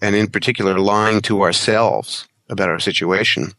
[0.00, 3.52] and in particular lying to ourselves about our situation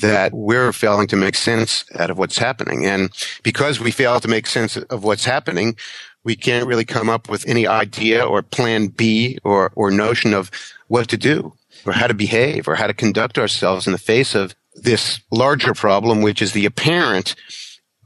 [0.00, 2.86] that we're failing to make sense out of what's happening.
[2.86, 3.10] And
[3.42, 5.76] because we fail to make sense of what's happening,
[6.24, 10.50] we can't really come up with any idea or plan B or, or notion of
[10.86, 14.34] what to do or how to behave or how to conduct ourselves in the face
[14.34, 17.34] of this larger problem, which is the apparent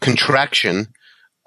[0.00, 0.88] contraction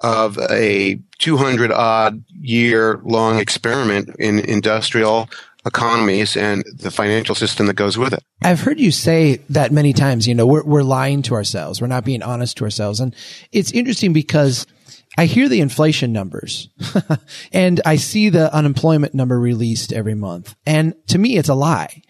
[0.00, 5.28] of a 200 odd year long experiment in industrial
[5.64, 8.22] economies and the financial system that goes with it.
[8.42, 11.80] I've heard you say that many times, you know, we're, we're lying to ourselves.
[11.80, 13.00] We're not being honest to ourselves.
[13.00, 13.14] And
[13.52, 14.66] it's interesting because
[15.18, 16.68] I hear the inflation numbers
[17.52, 20.54] and I see the unemployment number released every month.
[20.66, 22.02] And to me, it's a lie.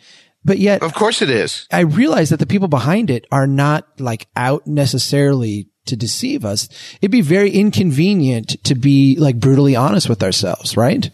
[0.46, 1.66] But yet, of course it is.
[1.72, 6.68] I realize that the people behind it are not like out necessarily to deceive us.
[7.00, 11.10] It'd be very inconvenient to be like brutally honest with ourselves, right?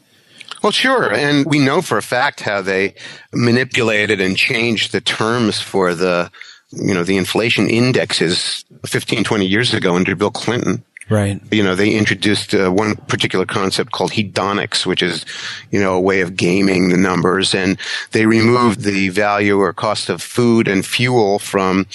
[0.62, 1.12] Well, sure.
[1.12, 2.94] And we know for a fact how they
[3.32, 6.30] manipulated and changed the terms for the,
[6.70, 10.84] you know, the inflation indexes 15, 20 years ago under Bill Clinton.
[11.12, 11.42] Right.
[11.52, 15.26] You know, they introduced uh, one particular concept called hedonics, which is,
[15.70, 17.54] you know, a way of gaming the numbers.
[17.54, 17.78] And
[18.12, 21.86] they removed the value or cost of food and fuel from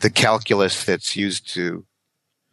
[0.00, 1.86] the calculus that's used to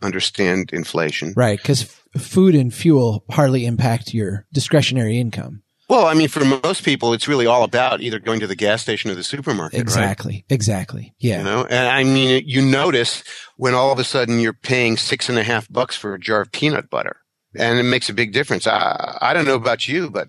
[0.02, 1.34] understand inflation.
[1.36, 1.58] Right.
[1.58, 1.84] Because
[2.18, 5.64] food and fuel hardly impact your discretionary income.
[5.96, 8.82] Well, I mean, for most people, it's really all about either going to the gas
[8.82, 9.80] station or the supermarket.
[9.80, 10.34] Exactly.
[10.34, 10.46] Right?
[10.50, 11.16] Exactly.
[11.20, 11.38] Yeah.
[11.38, 13.24] You know, and I mean, you notice
[13.56, 16.42] when all of a sudden you're paying six and a half bucks for a jar
[16.42, 17.22] of peanut butter
[17.58, 18.68] and it makes a big difference.
[18.68, 20.28] I, I don't know about you, but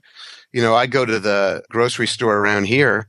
[0.52, 3.08] you know, I go to the grocery store around here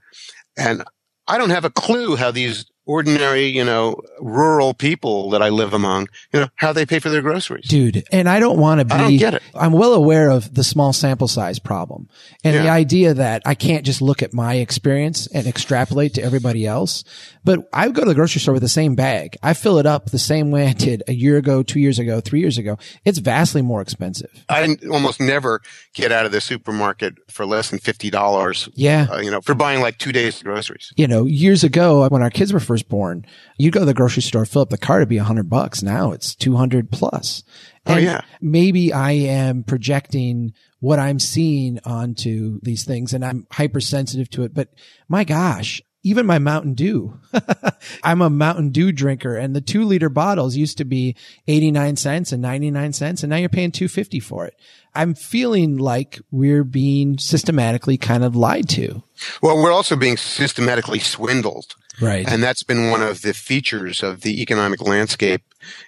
[0.58, 0.84] and
[1.28, 5.74] I don't have a clue how these ordinary, you know, rural people that I live
[5.74, 7.68] among, you know, how they pay for their groceries.
[7.68, 9.44] Dude, and I don't want to be, I don't get it.
[9.54, 12.08] I'm well aware of the small sample size problem
[12.44, 12.64] and Yeah.
[12.64, 17.04] the idea that I can't just look at my experience and extrapolate to everybody else.
[17.44, 19.38] But I go to the grocery store with the same bag.
[19.44, 22.20] I fill it up the same way I did a year ago, two years ago,
[22.22, 22.78] three years ago.
[23.06, 24.30] It's vastly more expensive.
[24.50, 25.62] I almost never
[25.94, 29.08] get out of the supermarket for less than $50, Yeah.
[29.12, 30.92] uh, you know, for buying like two days groceries.
[30.98, 33.26] you know, years ago when our kids were first born,
[33.58, 35.82] you'd go to the grocery store, fill up the car, it'd be a hundred bucks.
[35.84, 37.44] Now it's 200 plus.
[37.86, 38.22] Oh, yeah.
[38.42, 44.54] Maybe I am projecting what I'm seeing onto these things and I'm hypersensitive to it.
[44.54, 44.70] But
[45.08, 47.20] my gosh, even my Mountain Dew,
[48.04, 51.16] I'm a Mountain Dew drinker and the two liter bottles used to be
[51.48, 53.24] 89 cents and 99 cents.
[53.24, 54.54] And now you're paying 250 for it.
[54.94, 59.04] I'm feeling like we're being systematically kind of lied to.
[59.42, 61.76] Well, we're also being systematically swindled.
[62.02, 62.28] Right.
[62.28, 65.42] And that's been one of the features of the economic landscape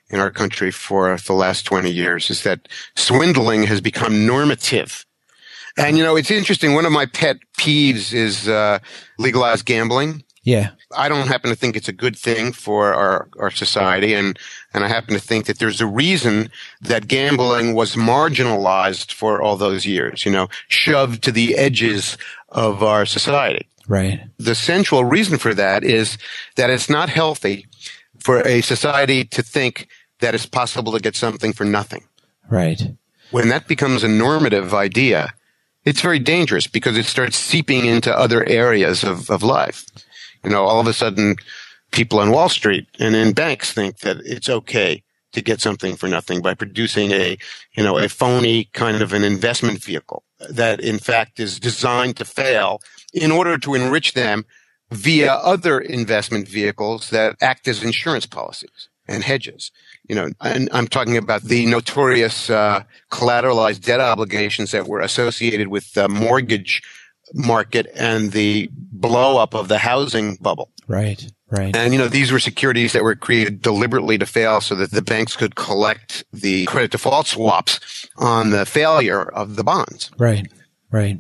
[0.10, 5.06] in our country for the last 20 years is that swindling has become normative.
[5.78, 6.74] And you know, it's interesting.
[6.74, 8.80] One of my pet peeves is uh,
[9.18, 10.24] legalized gambling.
[10.44, 10.72] Yeah.
[10.96, 14.14] I don't happen to think it's a good thing for our, our society.
[14.14, 14.40] And,
[14.74, 16.50] and I happen to think that there's a reason
[16.82, 22.18] that gambling was marginalized for all those years, you know, shoved to the edges
[22.50, 23.68] of our society.
[23.90, 24.22] Right.
[24.38, 26.20] The central reason for that is
[26.56, 27.66] that it's not healthy
[28.20, 29.88] for a society to think
[30.20, 32.06] that it's possible to get something for nothing.
[32.50, 32.80] Right.
[33.32, 35.34] When that becomes a normative idea,
[35.86, 39.86] it's very dangerous because it starts seeping into other areas of, of life.
[40.44, 41.38] You know, all of a sudden,
[41.92, 46.08] people on Wall Street and in banks think that it's okay to get something for
[46.08, 47.38] nothing by producing a,
[47.76, 52.26] you know, a phony kind of an investment vehicle that in fact is designed to
[52.26, 52.82] fail
[53.14, 54.46] in order to enrich them
[54.92, 59.72] via other investment vehicles that act as insurance policies and hedges.
[60.08, 65.68] You know, and I'm talking about the notorious uh, collateralized debt obligations that were associated
[65.68, 66.82] with the mortgage
[67.34, 70.72] market and the blow up of the housing bubble.
[70.88, 71.32] Right.
[71.52, 71.76] Right.
[71.76, 75.02] And, you know, these were securities that were created deliberately to fail so that the
[75.02, 80.12] banks could collect the credit default swaps on the failure of the bonds.
[80.18, 80.48] Right.
[80.92, 81.20] Right.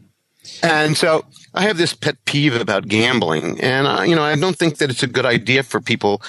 [0.63, 3.59] And so I have this pet peeve about gambling.
[3.61, 6.21] And, uh, you know, I don't think that it's a good idea for people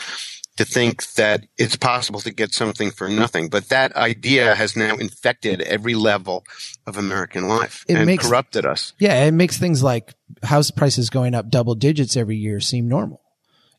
[0.57, 3.49] to think that it's possible to get something for nothing.
[3.49, 6.45] But that idea has now infected every level
[6.87, 8.93] of American life It and makes- corrupted us.
[8.99, 13.23] Yeah, it makes things like house prices going up double digits every year seem normal.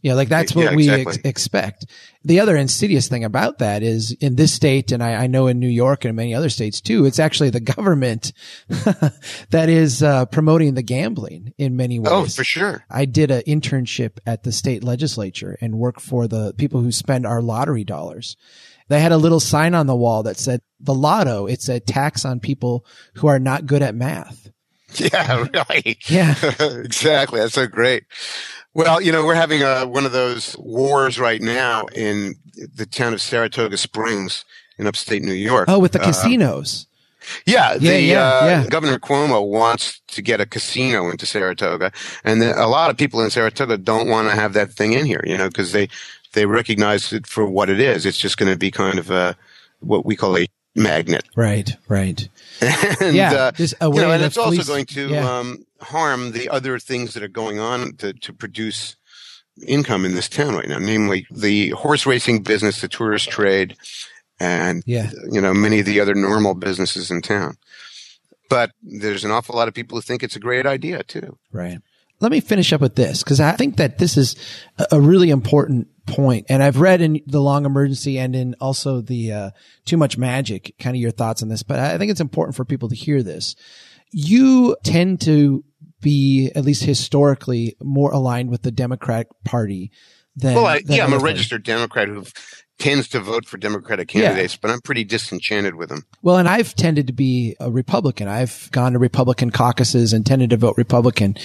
[0.02, 1.86] Yeah, like that's what Yeah, we ex- expect.
[2.24, 5.60] The other insidious thing about that is in this state, and I, I know in
[5.60, 8.34] New York and many other states too, it's actually the government
[8.68, 12.12] that is uh, promoting the gambling in many ways.
[12.12, 12.84] Oh, for sure.
[12.90, 17.26] I did an internship at the state legislature and worked for the people who spend
[17.26, 18.36] our lottery dollars.
[18.88, 22.26] They had a little sign on the wall that said, the lotto, it's a tax
[22.26, 22.86] on people
[23.16, 24.50] who are not good at math.
[24.96, 25.98] Yeah, right.
[26.10, 26.36] Yeah.
[26.60, 27.40] exactly.
[27.40, 28.04] That's so great.
[28.74, 32.36] Well, you know, we're having a, one of those wars right now in
[32.76, 34.46] the town of Saratoga Springs
[34.78, 35.66] in upstate New York.
[35.68, 36.88] Oh, with the Uh, casinos.
[37.46, 38.68] yeah, the, Yeah, yeah, uh, yeah.
[38.68, 41.92] Governor Cuomo wants to get a casino into Saratoga,
[42.24, 45.06] and the, a lot of people in Saratoga don't want to have that thing in
[45.06, 45.90] here, you know, because they
[46.34, 48.06] they recognize it for what it is.
[48.06, 49.36] It's just going to be kind of a
[49.82, 51.28] what we call a magnet.
[51.36, 52.28] Right, right.
[52.62, 55.40] and, Yeah, uh, just a you know, and it's also going to yeah.
[55.40, 58.96] um, harm the other things that are going on to, to produce
[59.68, 63.76] income in this town right now, namely the horse racing business, the tourist trade,
[64.40, 65.12] and Yeah.
[65.30, 67.58] you know many of the other normal businesses in town.
[68.50, 71.38] But there's an awful lot of people who think it's a great idea too.
[71.52, 71.80] Right.
[72.22, 74.36] Let me finish up with this because I think that this is
[74.92, 76.46] a- really important point.
[76.50, 79.50] And I've read in the long emergency and in also the uh,
[79.86, 82.64] too much magic, kind of your thoughts on this, but I think it's important for
[82.64, 83.56] people to hear this.
[84.12, 85.64] You tend to
[86.02, 89.92] be, at least historically, more aligned with the Democratic Party
[90.36, 90.56] than.
[90.56, 92.26] Well, I, than yeah, I'm a registered Democrat who
[92.82, 94.22] tends to vote for Democratic Yeah.
[94.30, 96.04] candidates, but I'm pretty disenchanted with them.
[96.22, 98.28] Well, and I've tended to be a Republican.
[98.28, 101.38] I've gone to Republican caucuses and tended to vote Republican.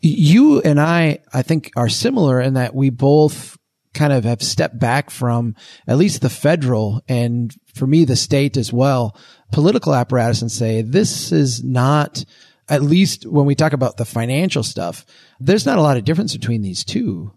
[0.00, 3.58] You and I, I think, are similar in that we both
[3.92, 5.54] kind of have stepped back from
[5.86, 9.16] at least the federal and for me, the state as well,
[9.52, 12.24] political apparatus and say, this is not,
[12.68, 15.04] at least when we talk about the financial stuff,
[15.40, 17.32] there's not a lot of difference between these two.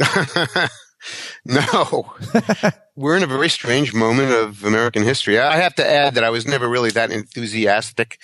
[1.44, 2.12] no,
[2.96, 5.38] we're in a very strange moment of American history.
[5.38, 8.18] I have to add that I was never really that enthusiastic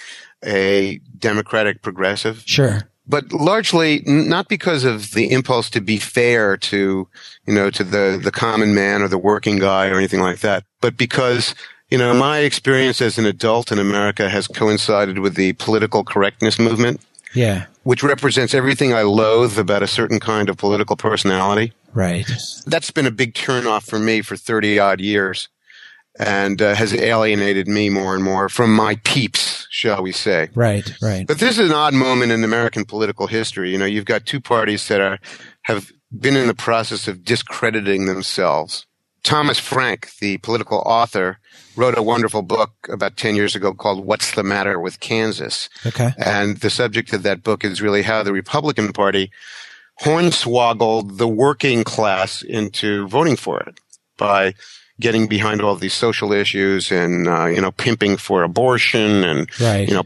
[0.45, 2.83] a Democratic progressive, Sure.
[3.07, 7.09] but largely not because of the impulse to be fair to,
[7.47, 10.65] you know, to the, the common man or the working guy or anything like that,
[10.83, 11.55] but because,
[11.91, 16.59] you know, my experience as an adult in America has coincided with the political correctness
[16.59, 17.01] movement,
[17.33, 17.65] Yeah.
[17.85, 22.27] which represents everything I loathe about a certain kind of political personality Right.
[22.67, 25.49] that's been a big turnoff for me for 30 odd years
[26.19, 30.49] and uh, has alienated me more and more from my peeps, shall we say.
[30.55, 30.93] Right.
[31.03, 31.27] Right.
[31.27, 33.71] But this is an odd moment in American political history.
[33.71, 35.19] You know, you've got two parties that are,
[35.63, 38.87] have been in the process of discrediting themselves.
[39.25, 41.39] Thomas Frank, the political author,
[41.77, 45.69] wrote a wonderful book about 10 years ago called What's the Matter with Kansas?
[45.87, 46.11] Okay.
[46.19, 49.31] And the subject of that book is really how the Republican Party
[50.03, 53.79] hornswoggled the working class into voting for it
[54.17, 54.55] by
[55.01, 59.88] getting behind all these social issues and, uh, you know, pimping for abortion and, Right.
[59.88, 60.05] you know,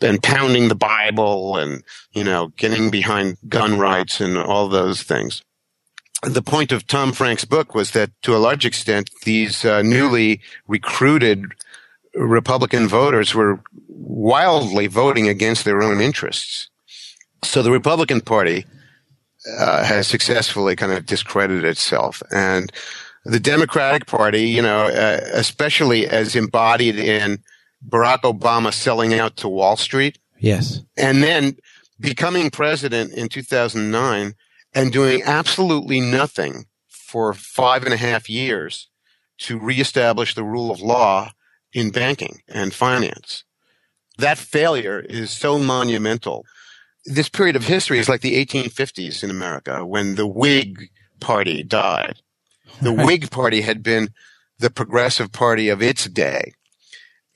[0.00, 5.42] and pounding the Bible and, you know, getting behind gun rights and all those things.
[6.22, 10.40] The point of Tom Frank's book was that to a large extent, these uh, newly
[10.66, 11.44] recruited
[12.14, 16.68] Republican voters were wildly voting against their own interests.
[17.44, 18.64] So the Republican Party
[19.58, 22.22] uh, has successfully kind of discredited itself.
[22.30, 22.72] And
[23.24, 27.42] the Democratic Party, you know, uh, especially as embodied in
[27.86, 30.18] Barack Obama selling out to Wall Street.
[30.38, 30.82] Yes.
[30.96, 31.56] And then
[31.98, 34.34] becoming president in 2009
[34.74, 38.88] and doing absolutely nothing for five and a half years
[39.38, 41.32] to reestablish the rule of law
[41.72, 43.44] in banking and finance.
[44.18, 46.44] That failure is so monumental.
[47.06, 50.90] This period of history is like the 1850s in America when the Whig
[51.20, 52.20] party died.
[52.82, 52.92] The.
[52.92, 54.10] Whig party had been
[54.58, 56.52] the progressive party of its day.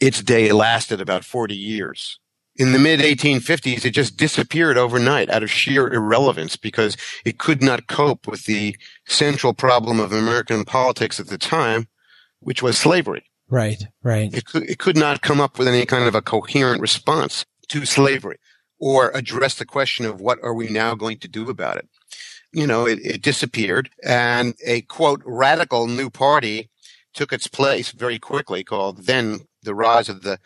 [0.01, 2.19] Its day lasted about 40 years.
[2.57, 7.63] In the mid 1850s, it just disappeared overnight out of sheer irrelevance because it could
[7.63, 11.89] not cope with the central problem of American politics at the time,
[12.41, 13.25] which was slavery.
[13.49, 14.33] Right, right.
[14.35, 17.87] It could, it could not come up with any kind of a coherent response to
[17.87, 18.39] slavery
[18.81, 21.89] or address the question of what are we now going to do about it.
[22.53, 26.71] You know, it, it disappeared and a quote radical new party
[27.15, 30.39] took its place very quickly called then the rise of the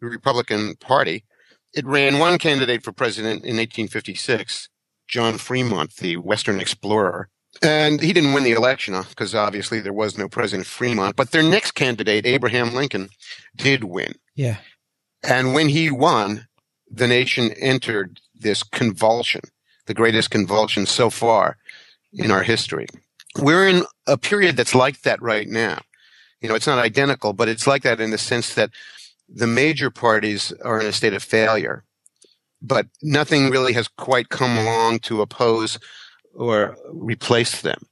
[0.00, 1.24] Republican Party.
[1.72, 4.68] It ran one candidate for president in 1856,
[5.08, 7.28] John Fremont, the Western explorer.
[7.62, 11.16] And he didn't win the election because uh, obviously there was no President Fremont.
[11.16, 13.08] But their next candidate, Abraham Lincoln,
[13.56, 14.14] did win.
[14.36, 14.58] Yeah.
[15.22, 16.46] And when he won,
[16.90, 19.42] the nation entered this convulsion,
[19.86, 21.56] the greatest convulsion so far
[22.12, 22.86] in our history.
[23.38, 25.80] We're in a period that's like that right now.
[26.40, 28.70] You know, it's not identical, but it's like that in the sense that
[29.28, 31.84] the major parties are in a state of failure,
[32.60, 35.78] but nothing really has quite come along to oppose
[36.34, 37.86] or replace them.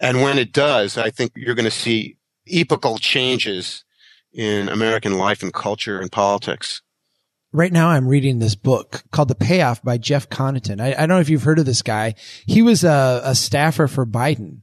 [0.00, 2.16] And when it does, I think you're going to see
[2.46, 3.84] epochal changes
[4.32, 6.82] in American life and culture and politics.
[7.50, 10.82] Right now, I'm reading this book called The Payoff by Jeff Connaughton.
[10.82, 12.14] I, I don't know if you've heard of this guy.
[12.46, 14.60] He was a, a staffer for Biden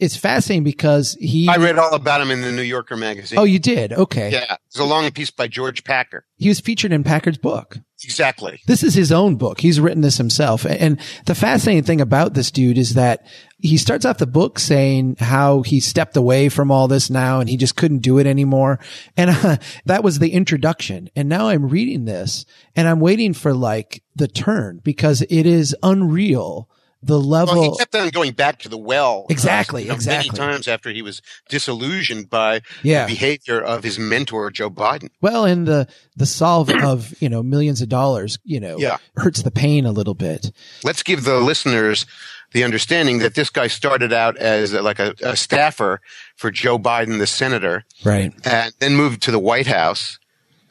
[0.00, 1.48] it's fascinating because he.
[1.48, 3.38] I read all about him in the New Yorker magazine.
[3.38, 3.92] Oh, you did?
[3.92, 4.30] Okay.
[4.30, 4.56] Yeah.
[4.66, 6.24] It's a long piece by George Packer.
[6.36, 7.76] He was featured in Packer's book.
[8.02, 8.60] Exactly.
[8.66, 9.60] This is his own book.
[9.60, 10.64] He's written this himself.
[10.64, 13.26] And the fascinating thing about this dude is that
[13.58, 17.50] he starts off the book saying how he stepped away from all this now and
[17.50, 18.78] he just couldn't do it anymore.
[19.16, 21.10] And uh, that was the introduction.
[21.14, 25.76] And now I'm reading this and I'm waiting for like the turn because it is
[25.82, 26.70] unreal
[27.02, 27.54] the level.
[27.54, 29.26] Well, he kept on going back to the well.
[29.30, 30.30] Exactly, uh, you know, exactly.
[30.30, 33.06] Many times after he was disillusioned by yeah.
[33.06, 35.10] the behavior of his mentor, Joe Biden.
[35.20, 38.98] Well, and the, the solve of, you know, millions of dollars, you know, yeah.
[39.16, 40.52] hurts the pain a little bit.
[40.84, 42.06] Let's give the listeners
[42.52, 46.00] the understanding that this guy started out as like a, a staffer
[46.36, 47.84] for Joe Biden, the senator.
[48.04, 48.32] Right.
[48.44, 50.18] And then moved to the White House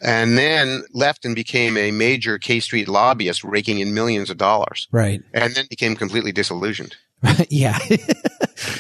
[0.02, 4.88] and then left and became a major K Street lobbyist, raking in millions of dollars.
[4.92, 5.22] Right.
[5.34, 6.96] And then became completely disillusioned.
[7.50, 7.78] yeah.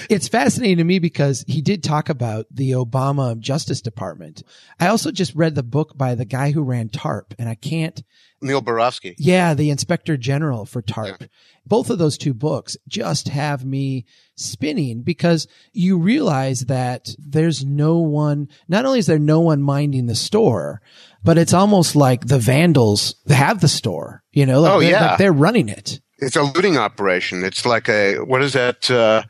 [0.10, 4.44] it's fascinating to me because he did talk about the Obama Justice Department.
[4.80, 8.02] I also just read the book by the guy who ran TARP, and I can't.
[8.42, 9.16] Neil Barofsky.
[9.18, 11.18] Yeah, the Inspector General for TARP.
[11.20, 11.28] Yeah.
[11.66, 14.06] Both of those two books just have me
[14.36, 20.06] spinning because you realize that there's no one, not only is there no one minding
[20.06, 20.82] the store,
[21.24, 25.06] but it's almost like the vandals have the store, you know, like oh, they're, yeah.
[25.08, 26.00] Like they're running it.
[26.18, 27.44] It's a looting operation.
[27.44, 29.24] It's like a, what is that, uh,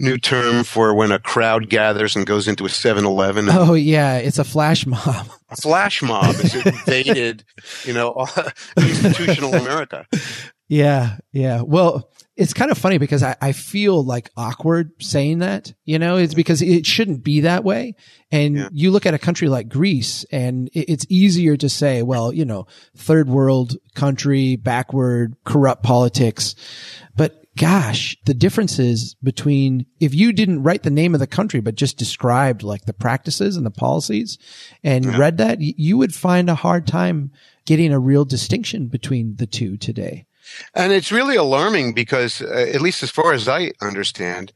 [0.00, 3.48] new term for when a crowd gathers and goes into a 7-Eleven.
[3.50, 5.28] Oh yeah, it's a flash mob.
[5.50, 7.44] A flash mob has invaded,
[7.84, 8.26] you know,
[8.76, 10.06] institutional America.
[10.66, 11.60] Yeah, yeah.
[11.60, 16.16] Well, it's kind of funny because I, I feel like awkward saying that, you know,
[16.16, 17.94] it's because it shouldn't be that way.
[18.32, 18.68] And yeah.
[18.72, 22.44] you look at a country like Greece and it, it's easier to say, well, you
[22.44, 22.66] know,
[22.96, 26.56] third world country, backward, corrupt politics.
[27.16, 31.76] But gosh, the differences between if you didn't write the name of the country, but
[31.76, 34.38] just described like the practices and the policies
[34.82, 35.16] and yeah.
[35.16, 37.30] read that, you would find a hard time
[37.64, 40.26] getting a real distinction between the two today.
[40.74, 44.52] And it's really alarming because, uh, at least as far as I understand,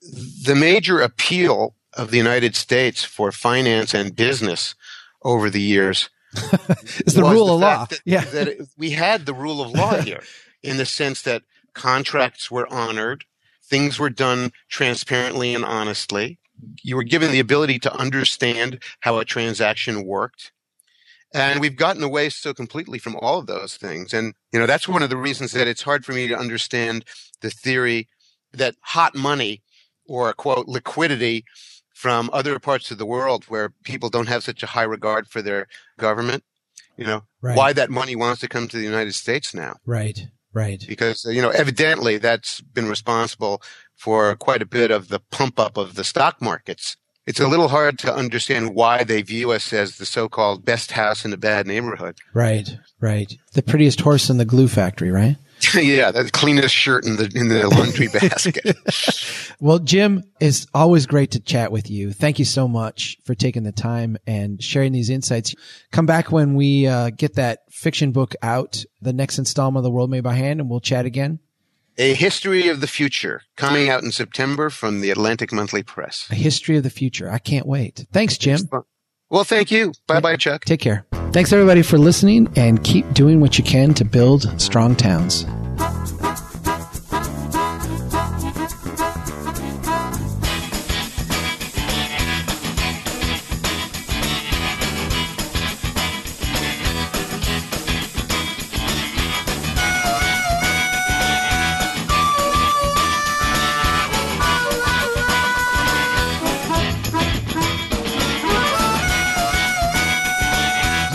[0.00, 4.74] the major appeal of the United States for finance and business
[5.22, 6.08] over the years
[7.06, 7.86] is the rule the of law.
[7.86, 8.24] That, yeah.
[8.24, 10.22] that it, we had the rule of law here
[10.62, 11.42] in the sense that
[11.74, 13.24] contracts were honored,
[13.62, 16.38] things were done transparently and honestly.
[16.82, 20.52] You were given the ability to understand how a transaction worked.
[21.34, 24.12] And we've gotten away so completely from all of those things.
[24.12, 27.04] And, you know, that's one of the reasons that it's hard for me to understand
[27.40, 28.08] the theory
[28.52, 29.62] that hot money
[30.06, 31.44] or quote liquidity
[31.94, 35.40] from other parts of the world where people don't have such a high regard for
[35.40, 35.68] their
[35.98, 36.44] government,
[36.96, 37.56] you know, right.
[37.56, 39.76] why that money wants to come to the United States now.
[39.86, 40.28] Right.
[40.52, 40.84] Right.
[40.86, 43.62] Because, you know, evidently that's been responsible
[43.94, 46.96] for quite a bit of the pump up of the stock markets.
[47.26, 51.24] It's a little hard to understand why they view us as the so-called best house
[51.24, 52.18] in a bad neighborhood.
[52.34, 53.32] Right, right.
[53.52, 55.36] The prettiest horse in the glue factory, right?
[55.74, 58.76] yeah, the cleanest shirt in the in the laundry basket.
[59.60, 62.12] well, Jim, it's always great to chat with you.
[62.12, 65.54] Thank you so much for taking the time and sharing these insights.
[65.92, 69.90] Come back when we uh, get that fiction book out, the next installment of The
[69.90, 71.38] World Made by Hand, and we'll chat again.
[71.98, 76.26] A History of the Future, coming out in September from the Atlantic Monthly Press.
[76.30, 77.30] A History of the Future.
[77.30, 78.06] I can't wait.
[78.12, 78.60] Thanks, Jim.
[79.28, 79.92] Well, thank you.
[80.06, 80.64] Bye bye, Chuck.
[80.64, 81.04] Take care.
[81.32, 85.44] Thanks, everybody, for listening, and keep doing what you can to build strong towns.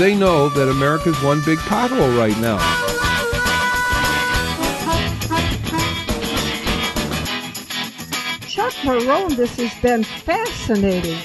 [0.07, 2.57] They know that America's one big pothole right now.
[8.47, 11.19] Chuck Marohn, this has been fascinating.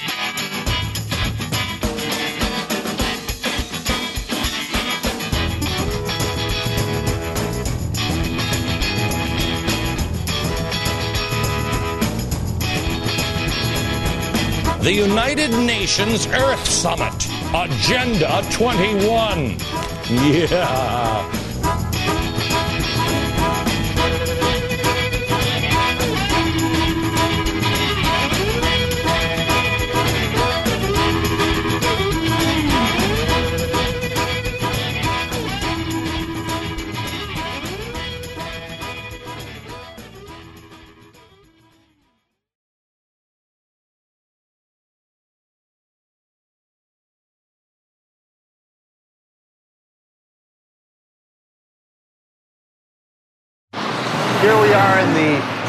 [14.82, 17.31] The United Nations Earth Summit.
[17.54, 19.56] Agenda 21.
[20.08, 21.41] Yeah.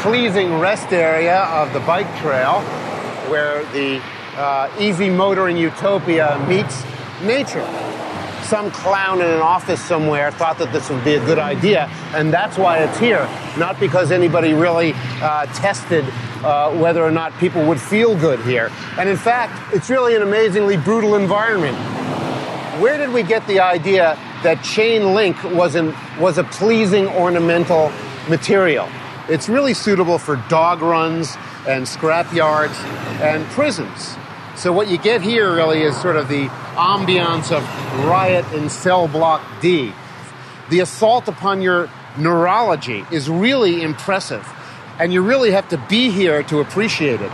[0.04, 2.60] Pleasing rest area of the bike trail
[3.30, 3.98] where the
[4.36, 6.84] uh, easy motoring utopia meets
[7.22, 7.64] nature.
[8.42, 12.30] Some clown in an office somewhere thought that this would be a good idea, and
[12.30, 13.26] that's why it's here.
[13.56, 14.92] Not because anybody really
[15.22, 16.04] uh, tested
[16.44, 18.70] uh, whether or not people would feel good here.
[18.98, 21.78] And in fact, it's really an amazingly brutal environment.
[22.78, 25.74] Where did we get the idea that chain link was,
[26.18, 27.90] was a pleasing ornamental
[28.28, 28.86] material.
[29.28, 32.78] It's really suitable for dog runs and scrap yards
[33.22, 34.16] and prisons.
[34.56, 36.46] So what you get here really is sort of the
[36.76, 37.64] ambiance of
[38.04, 39.92] riot in cell block D.
[40.70, 44.46] The assault upon your neurology is really impressive,
[44.98, 47.32] and you really have to be here to appreciate it.